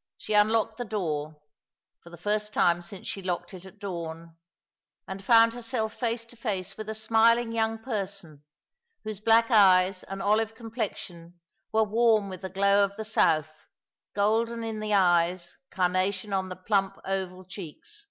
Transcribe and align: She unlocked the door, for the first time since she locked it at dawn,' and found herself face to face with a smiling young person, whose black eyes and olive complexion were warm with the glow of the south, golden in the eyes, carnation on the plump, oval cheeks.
She 0.16 0.32
unlocked 0.32 0.78
the 0.78 0.86
door, 0.86 1.42
for 2.02 2.08
the 2.08 2.16
first 2.16 2.54
time 2.54 2.80
since 2.80 3.06
she 3.06 3.20
locked 3.20 3.52
it 3.52 3.66
at 3.66 3.78
dawn,' 3.78 4.38
and 5.06 5.22
found 5.22 5.52
herself 5.52 5.92
face 5.92 6.24
to 6.24 6.34
face 6.34 6.78
with 6.78 6.88
a 6.88 6.94
smiling 6.94 7.52
young 7.52 7.80
person, 7.80 8.42
whose 9.04 9.20
black 9.20 9.50
eyes 9.50 10.02
and 10.04 10.22
olive 10.22 10.54
complexion 10.54 11.38
were 11.72 11.84
warm 11.84 12.30
with 12.30 12.40
the 12.40 12.48
glow 12.48 12.84
of 12.84 12.96
the 12.96 13.04
south, 13.04 13.66
golden 14.14 14.64
in 14.64 14.80
the 14.80 14.94
eyes, 14.94 15.58
carnation 15.70 16.32
on 16.32 16.48
the 16.48 16.56
plump, 16.56 16.98
oval 17.04 17.44
cheeks. 17.44 18.06